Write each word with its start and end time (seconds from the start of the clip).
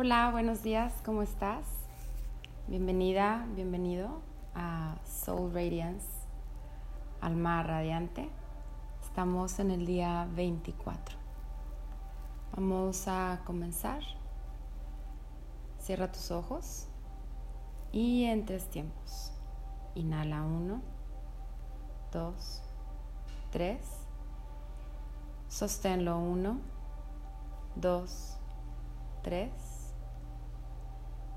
Hola, 0.00 0.30
buenos 0.30 0.62
días, 0.62 0.92
¿cómo 1.04 1.22
estás? 1.22 1.66
Bienvenida, 2.68 3.44
bienvenido 3.56 4.22
a 4.54 4.94
Soul 5.04 5.52
Radiance, 5.52 6.06
Alma 7.20 7.64
Radiante. 7.64 8.30
Estamos 9.02 9.58
en 9.58 9.72
el 9.72 9.86
día 9.86 10.28
24. 10.36 11.18
Vamos 12.54 13.08
a 13.08 13.40
comenzar. 13.44 14.00
Cierra 15.80 16.12
tus 16.12 16.30
ojos 16.30 16.86
y 17.90 18.22
en 18.26 18.46
tres 18.46 18.70
tiempos. 18.70 19.32
Inhala 19.96 20.44
uno, 20.44 20.80
dos, 22.12 22.62
tres. 23.50 23.84
Sosténlo 25.48 26.20
uno, 26.20 26.60
dos, 27.74 28.36
tres. 29.24 29.67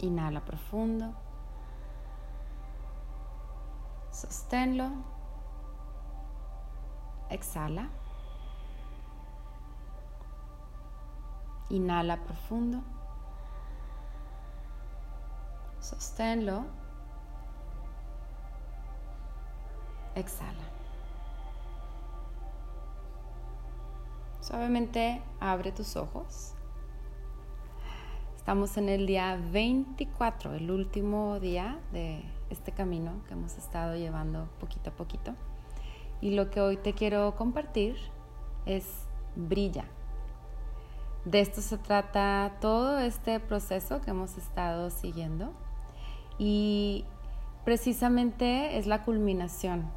Inhala 0.00 0.40
profundo. 0.40 1.12
Sosténlo. 4.12 4.90
Exhala. 7.30 7.88
Inhala 11.70 12.16
profundo. 12.16 12.82
Sosténlo. 15.80 16.64
Exhala. 20.14 20.64
Suavemente 24.40 25.22
abre 25.40 25.72
tus 25.72 25.96
ojos. 25.96 26.57
Estamos 28.48 28.78
en 28.78 28.88
el 28.88 29.06
día 29.06 29.38
24, 29.52 30.54
el 30.54 30.70
último 30.70 31.38
día 31.38 31.78
de 31.92 32.24
este 32.48 32.72
camino 32.72 33.20
que 33.26 33.34
hemos 33.34 33.58
estado 33.58 33.94
llevando 33.94 34.48
poquito 34.58 34.88
a 34.88 34.94
poquito. 34.94 35.34
Y 36.22 36.30
lo 36.30 36.48
que 36.48 36.62
hoy 36.62 36.78
te 36.78 36.94
quiero 36.94 37.36
compartir 37.36 37.96
es 38.64 38.86
brilla. 39.36 39.84
De 41.26 41.40
esto 41.40 41.60
se 41.60 41.76
trata 41.76 42.56
todo 42.58 42.98
este 42.98 43.38
proceso 43.38 44.00
que 44.00 44.12
hemos 44.12 44.38
estado 44.38 44.88
siguiendo 44.88 45.52
y 46.38 47.04
precisamente 47.66 48.78
es 48.78 48.86
la 48.86 49.02
culminación 49.02 49.90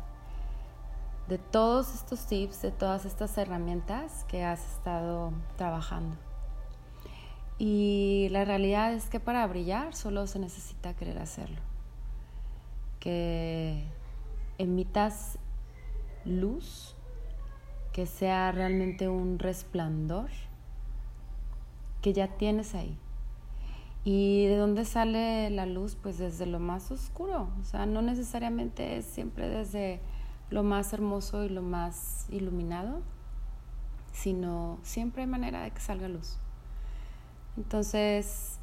de 1.29 1.37
todos 1.37 1.95
estos 1.95 2.25
tips, 2.25 2.63
de 2.63 2.71
todas 2.71 3.05
estas 3.05 3.37
herramientas 3.37 4.25
que 4.25 4.43
has 4.43 4.75
estado 4.75 5.31
trabajando. 5.55 6.30
Y 7.63 8.27
la 8.31 8.43
realidad 8.43 8.91
es 8.91 9.05
que 9.05 9.19
para 9.19 9.45
brillar 9.45 9.93
solo 9.93 10.25
se 10.25 10.39
necesita 10.39 10.95
querer 10.95 11.19
hacerlo. 11.19 11.61
Que 12.99 13.85
emitas 14.57 15.37
luz, 16.25 16.95
que 17.93 18.07
sea 18.07 18.51
realmente 18.51 19.09
un 19.09 19.37
resplandor 19.37 20.31
que 22.01 22.13
ya 22.13 22.29
tienes 22.29 22.73
ahí. 22.73 22.97
¿Y 24.03 24.47
de 24.47 24.57
dónde 24.57 24.83
sale 24.83 25.51
la 25.51 25.67
luz? 25.67 25.95
Pues 25.95 26.17
desde 26.17 26.47
lo 26.47 26.59
más 26.59 26.89
oscuro. 26.89 27.47
O 27.61 27.63
sea, 27.63 27.85
no 27.85 28.01
necesariamente 28.01 28.97
es 28.97 29.05
siempre 29.05 29.47
desde 29.47 30.01
lo 30.49 30.63
más 30.63 30.93
hermoso 30.93 31.43
y 31.43 31.49
lo 31.49 31.61
más 31.61 32.25
iluminado, 32.31 33.03
sino 34.13 34.79
siempre 34.81 35.21
hay 35.21 35.27
manera 35.27 35.61
de 35.61 35.69
que 35.69 35.79
salga 35.79 36.07
luz. 36.07 36.39
Entonces, 37.57 38.59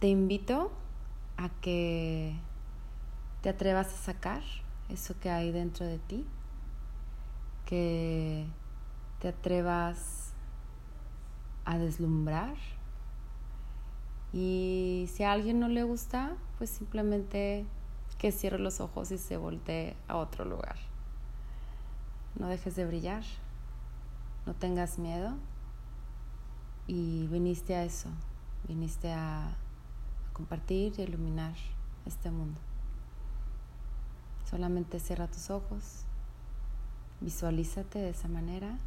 te 0.00 0.08
invito 0.08 0.72
a 1.36 1.48
que 1.60 2.34
te 3.40 3.48
atrevas 3.50 3.86
a 3.86 3.96
sacar 3.96 4.42
eso 4.88 5.14
que 5.20 5.30
hay 5.30 5.52
dentro 5.52 5.86
de 5.86 5.98
ti, 5.98 6.26
que 7.66 8.46
te 9.20 9.28
atrevas 9.28 10.32
a 11.64 11.78
deslumbrar 11.78 12.56
y 14.32 15.08
si 15.12 15.22
a 15.22 15.32
alguien 15.32 15.60
no 15.60 15.68
le 15.68 15.84
gusta, 15.84 16.32
pues 16.58 16.70
simplemente 16.70 17.64
que 18.18 18.32
cierre 18.32 18.58
los 18.58 18.80
ojos 18.80 19.10
y 19.12 19.18
se 19.18 19.36
voltee 19.36 19.96
a 20.08 20.16
otro 20.16 20.44
lugar. 20.44 20.76
No 22.38 22.48
dejes 22.48 22.74
de 22.74 22.86
brillar, 22.86 23.22
no 24.46 24.54
tengas 24.54 24.98
miedo 24.98 25.36
y 26.92 27.26
viniste 27.28 27.74
a 27.74 27.84
eso, 27.84 28.10
viniste 28.68 29.10
a, 29.14 29.56
compartir 30.34 30.92
y 30.98 31.02
iluminar 31.02 31.54
este 32.04 32.30
mundo. 32.30 32.60
Solamente 34.48 35.00
cierra 35.00 35.26
tus 35.26 35.48
ojos, 35.48 36.04
visualízate 37.22 37.98
de 37.98 38.10
esa 38.10 38.28
manera 38.28 38.78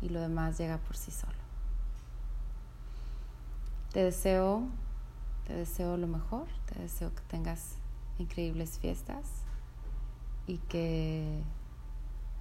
y 0.00 0.10
lo 0.10 0.20
demás 0.20 0.58
llega 0.58 0.78
por 0.78 0.96
sí 0.96 1.10
solo. 1.10 1.42
Te 3.92 4.04
deseo, 4.04 4.62
te 5.46 5.54
deseo 5.54 5.96
lo 5.96 6.06
mejor, 6.06 6.46
te 6.72 6.78
deseo 6.78 7.12
que 7.14 7.22
tengas 7.22 7.78
increíbles 8.18 8.78
fiestas 8.78 9.26
y 10.46 10.58
que, 10.58 11.42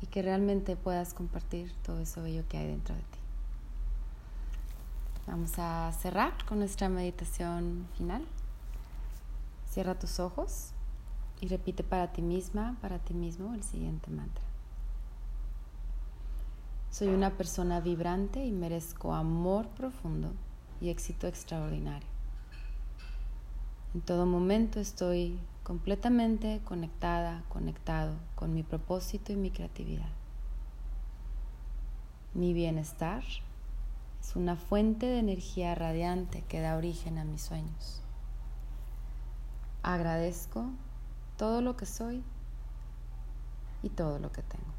y 0.01 0.05
que 0.05 0.21
realmente 0.21 0.75
puedas 0.75 1.15
compartir 1.15 1.73
todo 1.81 1.99
eso 1.99 2.21
bello 2.21 2.47
que 2.47 2.57
hay 2.57 2.67
dentro 2.67 2.93
de 2.93 3.01
ti. 3.01 3.20
Vamos 5.27 5.59
a 5.59 5.91
cerrar 5.93 6.33
con 6.45 6.59
nuestra 6.59 6.89
meditación 6.89 7.87
final. 7.95 8.25
Cierra 9.69 9.97
tus 9.97 10.19
ojos 10.19 10.71
y 11.39 11.47
repite 11.47 11.83
para 11.83 12.11
ti 12.11 12.23
misma, 12.23 12.75
para 12.81 12.97
ti 12.97 13.13
mismo 13.13 13.53
el 13.53 13.63
siguiente 13.63 14.09
mantra. 14.09 14.43
Soy 16.89 17.09
una 17.09 17.29
persona 17.37 17.79
vibrante 17.79 18.43
y 18.43 18.51
merezco 18.51 19.13
amor 19.13 19.67
profundo 19.69 20.33
y 20.81 20.89
éxito 20.89 21.27
extraordinario. 21.27 22.07
En 23.93 24.01
todo 24.01 24.25
momento 24.25 24.79
estoy 24.79 25.37
completamente 25.63 26.61
conectada, 26.65 27.43
conectado 27.47 28.15
con 28.35 28.53
mi 28.53 28.63
propósito 28.63 29.31
y 29.31 29.35
mi 29.35 29.51
creatividad. 29.51 30.09
Mi 32.33 32.53
bienestar 32.53 33.23
es 34.21 34.35
una 34.35 34.55
fuente 34.55 35.07
de 35.07 35.19
energía 35.19 35.75
radiante 35.75 36.43
que 36.43 36.61
da 36.61 36.77
origen 36.77 37.17
a 37.17 37.25
mis 37.25 37.41
sueños. 37.41 38.01
Agradezco 39.83 40.69
todo 41.37 41.61
lo 41.61 41.75
que 41.75 41.87
soy 41.87 42.23
y 43.81 43.89
todo 43.89 44.19
lo 44.19 44.31
que 44.31 44.43
tengo. 44.43 44.71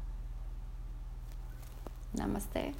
Namaste. 2.13 2.73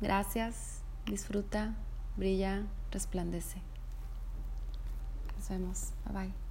Gracias. 0.00 0.82
Disfruta, 1.06 1.74
brilla, 2.16 2.64
resplandece. 2.90 3.62
Nos 5.38 5.48
vemos. 5.48 5.92
Bye 6.04 6.14
bye. 6.14 6.45